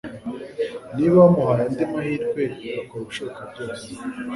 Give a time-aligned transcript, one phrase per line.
[0.95, 2.43] Niba wamuhaye andi mahirwe
[2.75, 3.87] yakora ibishoboka byose